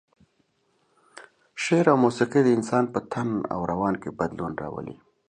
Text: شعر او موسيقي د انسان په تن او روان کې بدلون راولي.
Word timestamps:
شعر 1.63 1.85
او 1.91 1.97
موسيقي 2.05 2.41
د 2.43 2.49
انسان 2.57 2.83
په 2.93 2.99
تن 3.11 3.29
او 3.53 3.59
روان 3.71 3.93
کې 4.01 4.09
بدلون 4.19 4.53
راولي. 4.61 4.95